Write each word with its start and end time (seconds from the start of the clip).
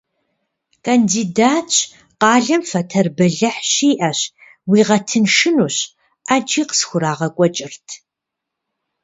Кандидатщ, 0.85 1.77
къалэм 2.21 2.61
фэтэр 2.69 3.07
бэлыхь 3.17 3.61
щиӏэщ, 3.71 4.19
уигъэтыншынущ— 4.69 5.77
ӏэджи 6.25 6.63
къысхурагъэкӏуэкӏырт. 6.69 7.87